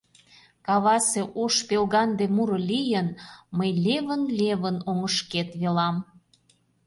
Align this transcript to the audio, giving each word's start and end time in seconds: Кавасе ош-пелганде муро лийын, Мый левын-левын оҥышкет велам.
Кавасе 0.65 1.21
ош-пелганде 1.43 2.25
муро 2.35 2.59
лийын, 2.69 3.07
Мый 3.57 3.71
левын-левын 3.83 4.77
оҥышкет 4.89 5.49
велам. 5.61 5.95